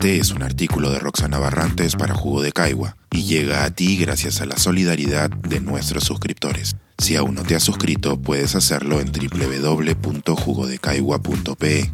Este 0.00 0.16
es 0.16 0.30
un 0.30 0.42
artículo 0.42 0.90
de 0.90 0.98
Roxana 0.98 1.38
Barrantes 1.38 1.94
para 1.94 2.14
Jugo 2.14 2.40
de 2.40 2.52
Caigua 2.52 2.96
y 3.10 3.24
llega 3.24 3.64
a 3.64 3.70
ti 3.70 3.98
gracias 3.98 4.40
a 4.40 4.46
la 4.46 4.56
solidaridad 4.56 5.28
de 5.28 5.60
nuestros 5.60 6.04
suscriptores. 6.04 6.74
Si 6.96 7.16
aún 7.16 7.34
no 7.34 7.42
te 7.42 7.54
has 7.54 7.62
suscrito, 7.62 8.18
puedes 8.18 8.54
hacerlo 8.54 9.02
en 9.02 9.12
www.jugodecaigua.pe. 9.12 11.92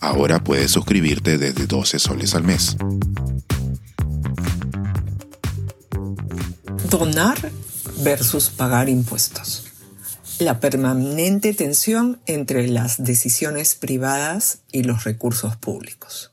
Ahora 0.00 0.44
puedes 0.44 0.72
suscribirte 0.72 1.38
desde 1.38 1.66
12 1.66 1.98
soles 2.00 2.34
al 2.34 2.44
mes. 2.44 2.76
Donar 6.90 7.38
versus 8.02 8.50
pagar 8.50 8.90
impuestos. 8.90 9.68
La 10.38 10.60
permanente 10.60 11.54
tensión 11.54 12.20
entre 12.26 12.68
las 12.68 13.02
decisiones 13.02 13.74
privadas 13.74 14.58
y 14.70 14.82
los 14.82 15.04
recursos 15.04 15.56
públicos. 15.56 16.31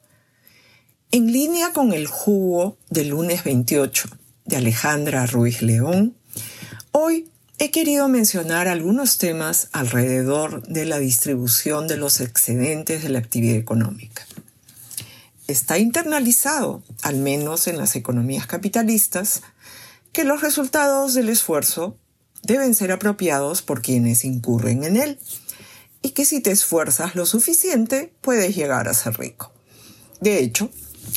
En 1.12 1.32
línea 1.32 1.74
con 1.74 1.92
el 1.92 2.06
jugo 2.06 2.78
del 2.92 3.08
lunes 3.08 3.44
28 3.44 4.10
de 4.46 4.58
Alejandra 4.58 5.26
Ruiz 5.26 5.64
León, 5.64 6.16
hoy 6.92 7.28
he 7.58 7.72
querido 7.72 8.08
mencionar 8.08 8.68
algunos 8.68 9.18
temas 9.18 9.70
alrededor 9.72 10.62
de 10.68 10.86
la 10.86 11.00
distribución 11.00 11.88
de 11.88 11.98
los 11.98 12.22
excedentes 12.22 13.02
de 13.02 13.10
la 13.10 13.18
actividad 13.18 13.56
económica. 13.56 14.28
Está 15.48 15.80
internalizado, 15.80 16.84
al 17.02 17.16
menos 17.16 17.66
en 17.66 17.80
las 17.80 17.96
economías 17.96 18.46
capitalistas, 18.46 19.42
que 20.14 20.26
los 20.26 20.42
resultados 20.42 21.16
del 21.16 21.30
esfuerzo 21.30 21.98
deben 22.44 22.76
ser 22.76 22.92
apropiados 22.92 23.64
por 23.64 23.82
quienes 23.82 24.24
incurren 24.24 24.84
en 24.84 24.96
él 24.96 25.20
y 26.04 26.12
que 26.12 26.24
si 26.24 26.40
te 26.40 26.52
esfuerzas 26.52 27.16
lo 27.16 27.26
suficiente 27.26 28.14
puedes 28.22 28.56
llegar 28.56 28.88
a 28.88 28.94
ser 28.94 29.18
rico. 29.18 29.52
De 30.22 30.38
hecho, 30.38 30.70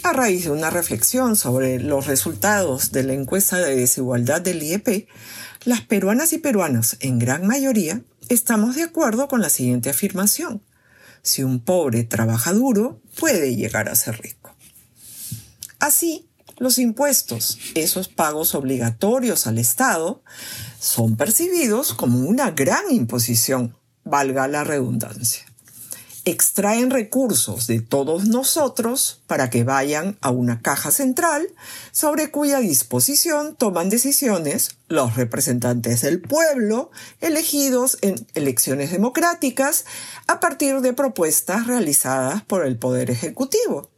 a 0.03 0.13
raíz 0.13 0.45
de 0.45 0.51
una 0.51 0.71
reflexión 0.71 1.37
sobre 1.37 1.79
los 1.81 2.07
resultados 2.07 2.93
de 2.93 3.03
la 3.03 3.13
encuesta 3.13 3.59
de 3.59 3.77
desigualdad 3.77 4.41
del 4.41 4.63
IEP, 4.63 5.09
las 5.65 5.81
peruanas 5.83 6.33
y 6.33 6.39
peruanos, 6.39 6.97
en 7.01 7.19
gran 7.19 7.47
mayoría, 7.47 8.03
estamos 8.29 8.75
de 8.77 8.83
acuerdo 8.83 9.29
con 9.29 9.41
la 9.41 9.49
siguiente 9.49 9.91
afirmación. 9.91 10.63
Si 11.23 11.43
un 11.43 11.61
pobre 11.61 12.05
trabaja 12.05 12.53
duro, 12.53 13.01
puede 13.19 13.55
llegar 13.55 13.89
a 13.89 13.95
ser 13.95 14.21
rico. 14.21 14.55
Así, 15.79 16.29
los 16.59 16.79
impuestos, 16.79 17.59
esos 17.75 18.09
pagos 18.09 18.55
obligatorios 18.55 19.47
al 19.47 19.59
Estado, 19.59 20.23
son 20.81 21.17
percibidos 21.17 21.95
como 21.95 22.21
una 22.21 22.51
gran 22.51 22.91
imposición, 22.91 23.77
valga 24.05 24.49
la 24.49 24.65
redundancia 24.65 25.52
extraen 26.25 26.91
recursos 26.91 27.67
de 27.67 27.81
todos 27.81 28.27
nosotros 28.27 29.23
para 29.27 29.51
que 29.51 29.65
vayan 29.65 30.17
a 30.21 30.31
una 30.31 30.63
caja 30.63 30.91
central 30.91 31.49
sobre 31.91 32.31
cuya 32.31 32.61
disposición 32.61 33.57
toman 33.57 33.89
decisiones 33.89 34.77
los 34.89 35.17
representantes 35.17 36.03
del 36.03 36.21
pueblo 36.21 36.91
elegidos 37.21 37.99
en 38.03 38.27
elecciones 38.35 38.93
democráticas 38.93 39.85
a 40.27 40.39
partir 40.39 40.81
de 40.81 40.93
propuestas 40.93 41.67
realizadas 41.67 42.43
por 42.45 42.65
el 42.65 42.79
Poder 42.79 43.11
Ejecutivo. 43.11 43.91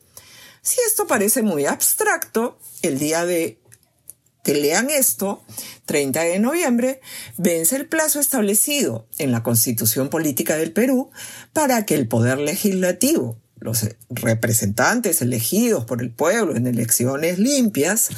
Si 0.62 0.80
esto 0.86 1.06
parece 1.06 1.42
muy 1.42 1.66
abstracto, 1.66 2.58
el 2.80 2.98
día 2.98 3.26
de 3.26 3.58
que 4.44 4.54
lean 4.54 4.90
esto, 4.90 5.42
30 5.86 6.20
de 6.22 6.38
noviembre, 6.38 7.00
vence 7.36 7.74
el 7.74 7.88
plazo 7.88 8.20
establecido 8.20 9.08
en 9.18 9.32
la 9.32 9.42
Constitución 9.42 10.10
Política 10.10 10.56
del 10.56 10.72
Perú 10.72 11.10
para 11.52 11.84
que 11.86 11.94
el 11.96 12.06
Poder 12.06 12.38
Legislativo, 12.38 13.40
los 13.56 13.88
representantes 14.10 15.22
elegidos 15.22 15.86
por 15.86 16.02
el 16.02 16.10
pueblo 16.12 16.54
en 16.54 16.66
elecciones 16.66 17.38
limpias, 17.38 18.10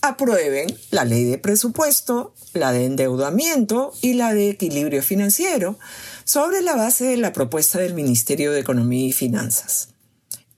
aprueben 0.00 0.68
la 0.90 1.04
ley 1.04 1.24
de 1.24 1.38
presupuesto, 1.38 2.34
la 2.52 2.72
de 2.72 2.84
endeudamiento 2.84 3.92
y 4.00 4.14
la 4.14 4.32
de 4.32 4.50
equilibrio 4.50 5.02
financiero 5.02 5.78
sobre 6.24 6.62
la 6.62 6.76
base 6.76 7.04
de 7.04 7.16
la 7.16 7.32
propuesta 7.32 7.80
del 7.80 7.94
Ministerio 7.94 8.52
de 8.52 8.60
Economía 8.60 9.06
y 9.08 9.12
Finanzas. 9.12 9.88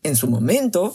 En 0.02 0.14
su 0.14 0.28
momento, 0.28 0.94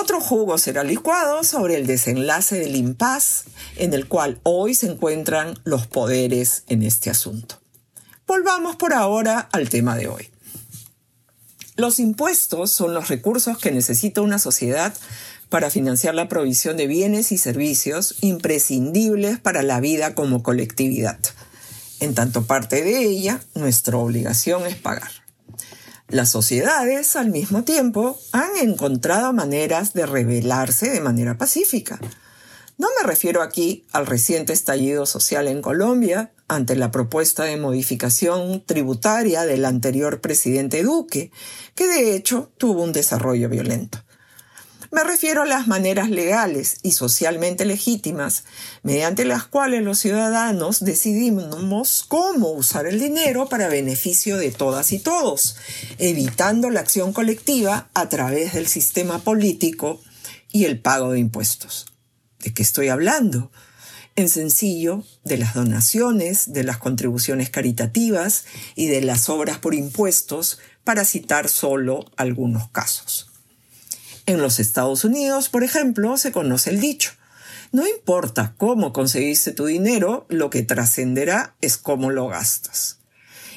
otro 0.00 0.20
jugo 0.20 0.56
será 0.56 0.82
licuado 0.82 1.44
sobre 1.44 1.76
el 1.76 1.86
desenlace 1.86 2.58
del 2.58 2.74
impas 2.74 3.44
en 3.76 3.92
el 3.92 4.08
cual 4.08 4.40
hoy 4.44 4.74
se 4.74 4.86
encuentran 4.86 5.58
los 5.64 5.86
poderes 5.86 6.64
en 6.68 6.82
este 6.82 7.10
asunto. 7.10 7.60
Volvamos 8.26 8.76
por 8.76 8.94
ahora 8.94 9.48
al 9.52 9.68
tema 9.68 9.96
de 9.96 10.08
hoy. 10.08 10.30
Los 11.76 11.98
impuestos 11.98 12.72
son 12.72 12.94
los 12.94 13.08
recursos 13.08 13.58
que 13.58 13.72
necesita 13.72 14.22
una 14.22 14.38
sociedad 14.38 14.94
para 15.50 15.68
financiar 15.68 16.14
la 16.14 16.28
provisión 16.28 16.76
de 16.76 16.86
bienes 16.86 17.30
y 17.32 17.38
servicios 17.38 18.16
imprescindibles 18.22 19.38
para 19.38 19.62
la 19.62 19.80
vida 19.80 20.14
como 20.14 20.42
colectividad. 20.42 21.18
En 21.98 22.14
tanto 22.14 22.44
parte 22.44 22.82
de 22.82 23.02
ella, 23.02 23.40
nuestra 23.54 23.98
obligación 23.98 24.66
es 24.66 24.76
pagar. 24.76 25.10
Las 26.10 26.30
sociedades, 26.30 27.14
al 27.14 27.30
mismo 27.30 27.62
tiempo, 27.62 28.18
han 28.32 28.56
encontrado 28.60 29.32
maneras 29.32 29.92
de 29.92 30.06
rebelarse 30.06 30.90
de 30.90 31.00
manera 31.00 31.38
pacífica. 31.38 32.00
No 32.78 32.88
me 33.00 33.06
refiero 33.06 33.42
aquí 33.42 33.84
al 33.92 34.06
reciente 34.06 34.52
estallido 34.52 35.06
social 35.06 35.46
en 35.46 35.62
Colombia 35.62 36.32
ante 36.48 36.74
la 36.74 36.90
propuesta 36.90 37.44
de 37.44 37.56
modificación 37.58 38.64
tributaria 38.66 39.42
del 39.44 39.64
anterior 39.64 40.20
presidente 40.20 40.82
Duque, 40.82 41.30
que 41.76 41.86
de 41.86 42.16
hecho 42.16 42.50
tuvo 42.58 42.82
un 42.82 42.92
desarrollo 42.92 43.48
violento. 43.48 44.02
Me 44.92 45.04
refiero 45.04 45.42
a 45.42 45.46
las 45.46 45.68
maneras 45.68 46.10
legales 46.10 46.78
y 46.82 46.92
socialmente 46.92 47.64
legítimas 47.64 48.42
mediante 48.82 49.24
las 49.24 49.44
cuales 49.44 49.84
los 49.84 50.00
ciudadanos 50.00 50.84
decidimos 50.84 52.04
cómo 52.08 52.50
usar 52.50 52.86
el 52.86 52.98
dinero 52.98 53.48
para 53.48 53.68
beneficio 53.68 54.36
de 54.36 54.50
todas 54.50 54.90
y 54.90 54.98
todos, 54.98 55.56
evitando 55.98 56.70
la 56.70 56.80
acción 56.80 57.12
colectiva 57.12 57.88
a 57.94 58.08
través 58.08 58.54
del 58.54 58.66
sistema 58.66 59.20
político 59.20 60.00
y 60.50 60.64
el 60.64 60.80
pago 60.80 61.12
de 61.12 61.20
impuestos. 61.20 61.86
¿De 62.40 62.52
qué 62.52 62.64
estoy 62.64 62.88
hablando? 62.88 63.52
En 64.16 64.28
sencillo, 64.28 65.04
de 65.22 65.38
las 65.38 65.54
donaciones, 65.54 66.52
de 66.52 66.64
las 66.64 66.78
contribuciones 66.78 67.48
caritativas 67.48 68.44
y 68.74 68.88
de 68.88 69.02
las 69.02 69.28
obras 69.28 69.58
por 69.58 69.76
impuestos, 69.76 70.58
para 70.82 71.04
citar 71.04 71.48
solo 71.48 72.10
algunos 72.16 72.68
casos. 72.70 73.29
En 74.30 74.40
los 74.40 74.60
Estados 74.60 75.02
Unidos, 75.02 75.48
por 75.48 75.64
ejemplo, 75.64 76.16
se 76.16 76.30
conoce 76.30 76.70
el 76.70 76.80
dicho. 76.80 77.10
No 77.72 77.84
importa 77.88 78.54
cómo 78.58 78.92
conseguiste 78.92 79.50
tu 79.50 79.66
dinero, 79.66 80.24
lo 80.28 80.50
que 80.50 80.62
trascenderá 80.62 81.56
es 81.60 81.76
cómo 81.76 82.10
lo 82.10 82.28
gastas. 82.28 82.98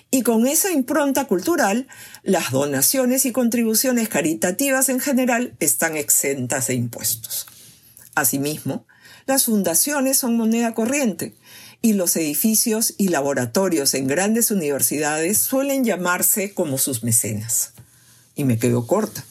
Y 0.09 0.23
con 0.23 0.47
esa 0.47 0.71
impronta 0.71 1.25
cultural, 1.25 1.87
las 2.23 2.49
donaciones 2.49 3.27
y 3.27 3.31
contribuciones 3.31 4.09
caritativas 4.09 4.89
en 4.89 4.99
general 4.99 5.53
están 5.59 5.95
exentas 5.95 6.65
de 6.65 6.73
impuestos. 6.73 7.45
Asimismo, 8.15 8.87
las 9.27 9.45
fundaciones 9.45 10.17
son 10.17 10.37
moneda 10.37 10.73
corriente 10.73 11.35
y 11.83 11.93
los 11.93 12.15
edificios 12.15 12.95
y 12.97 13.09
laboratorios 13.09 13.93
en 13.93 14.07
grandes 14.07 14.49
universidades 14.49 15.37
suelen 15.37 15.83
llamarse 15.85 16.55
como 16.55 16.79
sus 16.79 17.03
mecenas. 17.03 17.73
Y 18.35 18.43
me 18.43 18.57
quedo 18.57 18.87
corta. 18.87 19.23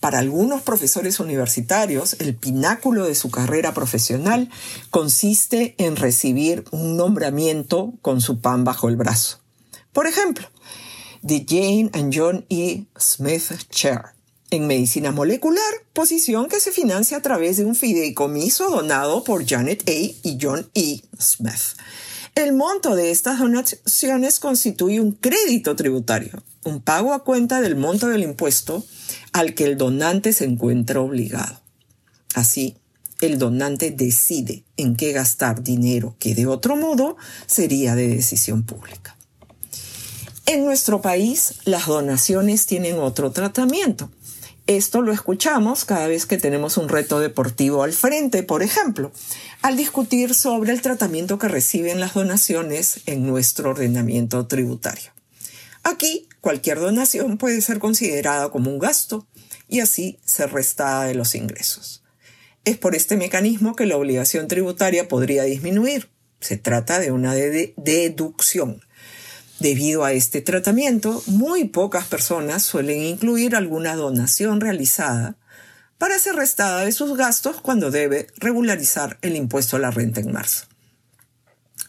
Para 0.00 0.18
algunos 0.18 0.62
profesores 0.62 1.20
universitarios, 1.20 2.16
el 2.20 2.34
pináculo 2.34 3.06
de 3.06 3.14
su 3.14 3.30
carrera 3.30 3.74
profesional 3.74 4.48
consiste 4.90 5.74
en 5.78 5.96
recibir 5.96 6.64
un 6.70 6.96
nombramiento 6.96 7.94
con 8.02 8.20
su 8.20 8.40
pan 8.40 8.64
bajo 8.64 8.88
el 8.88 8.96
brazo. 8.96 9.40
Por 9.92 10.06
ejemplo, 10.06 10.48
The 11.26 11.44
Jane 11.48 11.90
and 11.92 12.14
John 12.16 12.46
E. 12.48 12.84
Smith 12.96 13.50
Chair 13.70 14.18
en 14.50 14.66
medicina 14.66 15.12
molecular, 15.12 15.62
posición 15.92 16.48
que 16.48 16.60
se 16.60 16.72
financia 16.72 17.18
a 17.18 17.22
través 17.22 17.56
de 17.58 17.64
un 17.64 17.74
fideicomiso 17.74 18.70
donado 18.70 19.24
por 19.24 19.46
Janet 19.46 19.86
A. 19.88 19.92
y 19.92 20.38
John 20.40 20.70
E. 20.74 21.02
Smith. 21.20 21.76
El 22.38 22.52
monto 22.52 22.94
de 22.94 23.10
estas 23.10 23.40
donaciones 23.40 24.38
constituye 24.38 25.00
un 25.00 25.10
crédito 25.10 25.74
tributario, 25.74 26.40
un 26.62 26.80
pago 26.80 27.12
a 27.12 27.24
cuenta 27.24 27.60
del 27.60 27.74
monto 27.74 28.06
del 28.06 28.22
impuesto 28.22 28.84
al 29.32 29.54
que 29.54 29.64
el 29.64 29.76
donante 29.76 30.32
se 30.32 30.44
encuentra 30.44 31.00
obligado. 31.00 31.60
Así, 32.36 32.76
el 33.20 33.38
donante 33.38 33.90
decide 33.90 34.62
en 34.76 34.94
qué 34.94 35.10
gastar 35.10 35.64
dinero 35.64 36.14
que 36.20 36.36
de 36.36 36.46
otro 36.46 36.76
modo 36.76 37.16
sería 37.48 37.96
de 37.96 38.06
decisión 38.06 38.62
pública. 38.62 39.16
En 40.46 40.64
nuestro 40.64 41.02
país, 41.02 41.54
las 41.64 41.86
donaciones 41.86 42.66
tienen 42.66 43.00
otro 43.00 43.32
tratamiento. 43.32 44.12
Esto 44.68 45.00
lo 45.00 45.12
escuchamos 45.12 45.86
cada 45.86 46.08
vez 46.08 46.26
que 46.26 46.36
tenemos 46.36 46.76
un 46.76 46.90
reto 46.90 47.20
deportivo 47.20 47.84
al 47.84 47.94
frente, 47.94 48.42
por 48.42 48.62
ejemplo, 48.62 49.10
al 49.62 49.78
discutir 49.78 50.34
sobre 50.34 50.72
el 50.72 50.82
tratamiento 50.82 51.38
que 51.38 51.48
reciben 51.48 52.00
las 52.00 52.12
donaciones 52.12 53.00
en 53.06 53.26
nuestro 53.26 53.70
ordenamiento 53.70 54.46
tributario. 54.46 55.10
Aquí, 55.84 56.28
cualquier 56.42 56.80
donación 56.80 57.38
puede 57.38 57.62
ser 57.62 57.78
considerada 57.78 58.50
como 58.50 58.70
un 58.70 58.78
gasto 58.78 59.26
y 59.68 59.80
así 59.80 60.18
ser 60.26 60.52
restada 60.52 61.06
de 61.06 61.14
los 61.14 61.34
ingresos. 61.34 62.04
Es 62.66 62.76
por 62.76 62.94
este 62.94 63.16
mecanismo 63.16 63.74
que 63.74 63.86
la 63.86 63.96
obligación 63.96 64.48
tributaria 64.48 65.08
podría 65.08 65.44
disminuir. 65.44 66.10
Se 66.40 66.58
trata 66.58 66.98
de 66.98 67.10
una 67.10 67.34
deducción. 67.34 68.82
Debido 69.60 70.04
a 70.04 70.12
este 70.12 70.40
tratamiento, 70.40 71.22
muy 71.26 71.64
pocas 71.64 72.06
personas 72.06 72.62
suelen 72.62 73.02
incluir 73.02 73.56
alguna 73.56 73.96
donación 73.96 74.60
realizada 74.60 75.36
para 75.98 76.18
ser 76.18 76.36
restada 76.36 76.84
de 76.84 76.92
sus 76.92 77.16
gastos 77.16 77.60
cuando 77.60 77.90
debe 77.90 78.28
regularizar 78.36 79.18
el 79.20 79.34
impuesto 79.34 79.76
a 79.76 79.80
la 79.80 79.90
renta 79.90 80.20
en 80.20 80.32
marzo. 80.32 80.66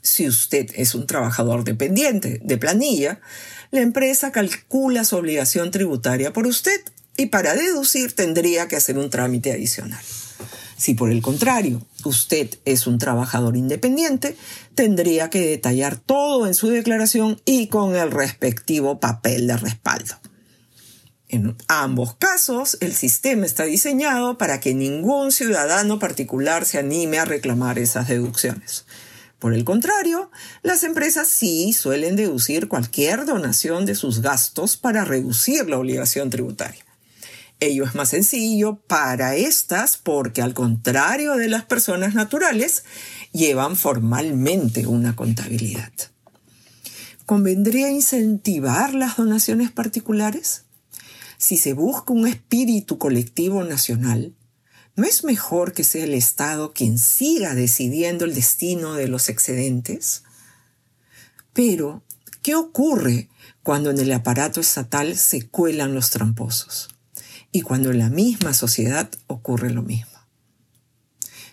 Si 0.01 0.27
usted 0.27 0.71
es 0.75 0.95
un 0.95 1.06
trabajador 1.06 1.63
dependiente 1.63 2.39
de 2.44 2.57
planilla, 2.57 3.21
la 3.69 3.81
empresa 3.81 4.31
calcula 4.31 5.04
su 5.04 5.16
obligación 5.16 5.69
tributaria 5.69 6.33
por 6.33 6.48
usted 6.48 6.81
y 7.18 7.27
para 7.27 7.54
deducir 7.54 8.13
tendría 8.13 8.68
que 8.68 8.77
hacer 8.77 8.98
un 8.98 9.12
trámite 9.12 9.51
adicional. 9.51 10.01
Si 10.77 10.95
por 10.95 11.12
el 11.12 11.21
contrario 11.21 11.86
usted 12.06 12.50
es 12.66 12.88
un 12.88 12.98
trabajador 12.98 13.57
independiente, 13.57 14.38
tendría 14.75 15.30
que 15.30 15.42
detallar 15.42 15.98
todo 15.98 16.48
en 16.48 16.54
su 16.54 16.69
declaración 16.69 17.42
y 17.46 17.68
con 17.68 17.96
el 17.96 18.12
respectivo 18.12 19.00
papel 19.00 19.48
de 19.48 19.57
respaldo. 19.57 20.16
En 21.28 21.56
ambos 21.68 22.16
casos, 22.16 22.78
el 22.81 22.94
sistema 22.94 23.46
está 23.46 23.66
diseñado 23.66 24.38
para 24.38 24.60
que 24.60 24.74
ningún 24.74 25.31
ciudadano 25.31 26.00
particular 26.00 26.66
se 26.66 26.80
anime 26.80 27.19
a 27.19 27.25
reclamar 27.25 27.78
esas 27.78 28.07
deducciones. 28.07 28.86
Por 29.38 29.54
el 29.54 29.63
contrario, 29.63 30.31
las 30.63 30.84
empresas 30.84 31.28
sí 31.28 31.72
suelen 31.72 32.16
deducir 32.16 32.68
cualquier 32.68 33.25
donación 33.25 33.86
de 33.86 33.95
sus 33.95 34.22
gastos 34.22 34.75
para 34.75 35.06
reducir 35.06 35.69
la 35.69 35.78
obligación 35.78 36.30
tributaria. 36.30 36.84
Ello 37.62 37.84
es 37.84 37.94
más 37.94 38.10
sencillo 38.10 38.78
para 38.88 39.36
estas 39.36 39.98
porque 39.98 40.42
al 40.42 40.54
contrario 40.54 41.36
de 41.36 41.50
las 41.50 41.66
personas 41.66 42.16
naturales, 42.16 42.84
llevan 43.34 43.76
formalmente 43.76 44.88
una 44.88 45.16
contabilidad. 45.16 45.92
¿Convendría 47.26 47.92
incentivar 47.92 48.94
las 48.94 49.18
donaciones 49.18 49.72
particulares? 49.72 50.64
Si 51.38 51.58
se 51.58 51.74
busca 51.74 52.14
un 52.14 52.28
espíritu 52.28 52.98
colectivo 52.98 53.64
nacional, 53.64 54.34
¿no 54.96 55.04
es 55.04 55.24
mejor 55.24 55.74
que 55.74 55.84
sea 55.84 56.06
el 56.06 56.14
Estado 56.14 56.74
quien 56.74 56.98
siga 56.98 57.56
decidiendo 57.56 58.26
el 58.26 58.34
destino 58.34 58.94
de 58.94 59.10
los 59.10 59.30
excedentes? 59.30 60.24
Pero, 61.54 62.04
¿qué 62.42 62.56
ocurre 62.56 63.30
cuando 63.64 63.92
en 63.92 64.00
el 64.00 64.12
aparato 64.12 64.60
estatal 64.60 65.18
se 65.18 65.48
cuelan 65.48 65.94
los 65.94 66.10
tramposos? 66.10 66.90
Y 67.51 67.62
cuando 67.62 67.92
en 67.92 68.00
la 68.00 68.10
misma 68.10 68.54
sociedad 68.54 69.10
ocurre 69.28 69.72
lo 69.72 69.81
mismo. 69.81 70.19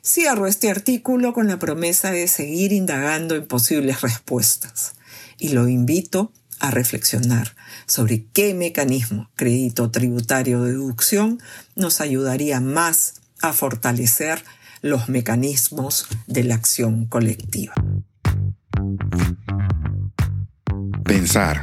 Cierro 0.05 0.47
este 0.47 0.71
artículo 0.71 1.33
con 1.33 1.49
la 1.49 1.59
promesa 1.59 2.13
de 2.13 2.29
seguir 2.29 2.73
indagando 2.73 3.35
en 3.35 3.47
posibles 3.47 4.03
respuestas 4.03 4.95
y 5.39 5.49
lo 5.49 5.69
invito 5.69 6.33
a 6.61 6.71
reflexionar 6.71 7.57
sobre 7.87 8.27
qué 8.33 8.55
mecanismo 8.55 9.31
crédito 9.35 9.91
tributario 9.91 10.63
de 10.63 10.73
deducción 10.73 11.41
nos 11.75 12.01
ayudaría 12.01 12.61
más 12.61 13.15
a 13.41 13.53
fortalecer 13.53 14.43
los 14.81 15.09
mecanismos 15.09 16.07
de 16.27 16.45
la 16.45 16.55
acción 16.55 17.07
colectiva. 17.07 17.75
Pensar, 21.05 21.63